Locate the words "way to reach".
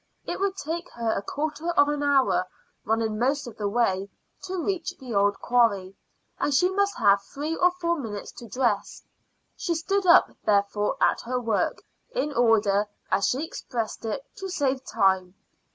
3.69-4.97